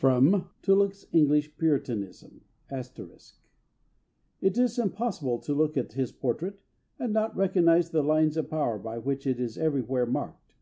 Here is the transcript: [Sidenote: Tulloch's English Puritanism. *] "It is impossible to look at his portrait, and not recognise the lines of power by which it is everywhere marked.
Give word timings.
[Sidenote: 0.00 0.46
Tulloch's 0.62 1.06
English 1.12 1.56
Puritanism. 1.58 2.40
*] 2.54 2.70
"It 4.40 4.58
is 4.58 4.78
impossible 4.80 5.38
to 5.38 5.54
look 5.54 5.76
at 5.76 5.92
his 5.92 6.10
portrait, 6.10 6.58
and 6.98 7.12
not 7.12 7.36
recognise 7.36 7.90
the 7.90 8.02
lines 8.02 8.36
of 8.36 8.50
power 8.50 8.80
by 8.80 8.98
which 8.98 9.28
it 9.28 9.38
is 9.38 9.56
everywhere 9.56 10.04
marked. 10.04 10.54